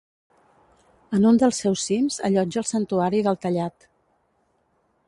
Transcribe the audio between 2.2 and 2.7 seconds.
allotja el